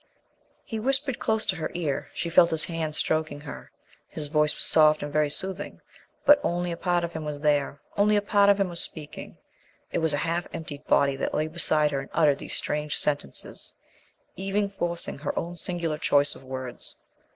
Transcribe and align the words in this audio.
He 0.65 0.79
whispered 0.79 1.19
close 1.19 1.45
to 1.45 1.57
her 1.57 1.69
ear. 1.75 2.09
She 2.15 2.31
felt 2.31 2.49
his 2.49 2.63
hand 2.65 2.95
stroking 2.95 3.41
her. 3.41 3.71
His 4.07 4.29
voice 4.29 4.55
was 4.55 4.63
soft 4.63 5.03
and 5.03 5.13
very 5.13 5.29
soothing. 5.29 5.79
But 6.25 6.39
only 6.43 6.71
a 6.71 6.75
part 6.75 7.03
of 7.03 7.13
him 7.13 7.23
was 7.23 7.41
there; 7.41 7.79
only 7.95 8.15
a 8.15 8.21
part 8.23 8.49
of 8.49 8.59
him 8.59 8.67
was 8.67 8.81
speaking; 8.81 9.37
it 9.91 9.99
was 9.99 10.15
a 10.15 10.25
half 10.25 10.47
emptied 10.53 10.87
body 10.87 11.15
that 11.17 11.35
lay 11.35 11.45
beside 11.45 11.91
her 11.91 11.99
and 11.99 12.09
uttered 12.13 12.39
these 12.39 12.55
strange 12.55 12.97
sentences, 12.97 13.75
even 14.35 14.71
forcing 14.71 15.19
her 15.19 15.37
own 15.37 15.55
singular 15.55 15.99
choice 15.99 16.33
of 16.33 16.43
words. 16.43 16.95